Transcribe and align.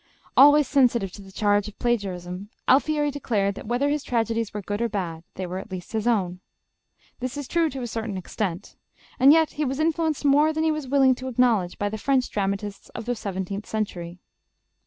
Always 0.35 0.67
sensitive 0.67 1.11
to 1.11 1.21
the 1.21 1.31
charge 1.31 1.67
of 1.67 1.77
plagiarism, 1.77 2.49
Alfieri 2.67 3.11
declared 3.11 3.53
that 3.53 3.67
whether 3.67 3.87
his 3.87 4.03
tragedies 4.03 4.51
were 4.51 4.63
good 4.63 4.81
or 4.81 4.89
bad, 4.89 5.23
they 5.35 5.45
were 5.45 5.59
at 5.59 5.69
least 5.69 5.91
his 5.91 6.07
own. 6.07 6.39
This 7.19 7.37
is 7.37 7.47
true 7.47 7.69
to 7.69 7.83
a 7.83 7.85
certain 7.85 8.17
extent. 8.17 8.77
And 9.19 9.31
yet 9.31 9.51
he 9.51 9.63
was 9.63 9.79
influenced 9.79 10.25
more 10.25 10.53
than 10.53 10.63
he 10.63 10.71
was 10.71 10.87
willing 10.87 11.13
to 11.21 11.27
acknowledge 11.27 11.77
by 11.77 11.87
the 11.87 11.99
French 11.99 12.31
dramatists 12.31 12.89
of 12.95 13.05
the 13.05 13.13
seventeenth 13.13 13.67
century. 13.67 14.17